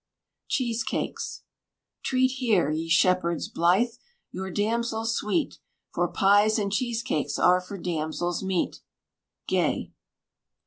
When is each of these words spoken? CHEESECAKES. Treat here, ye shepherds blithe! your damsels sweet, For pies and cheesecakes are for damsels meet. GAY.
CHEESECAKES. 0.47 1.43
Treat 2.01 2.29
here, 2.29 2.71
ye 2.71 2.89
shepherds 2.89 3.47
blithe! 3.47 3.93
your 4.31 4.49
damsels 4.49 5.15
sweet, 5.15 5.59
For 5.93 6.07
pies 6.07 6.57
and 6.57 6.71
cheesecakes 6.73 7.37
are 7.37 7.61
for 7.61 7.77
damsels 7.77 8.41
meet. 8.41 8.79
GAY. 9.47 9.91